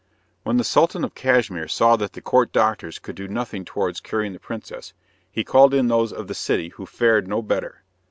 [0.41, 4.33] When the Sultan of Cashmere saw that the court doctors could do nothing towards curing
[4.33, 4.95] the princess,
[5.31, 7.83] he called in those of the city, who fared no better.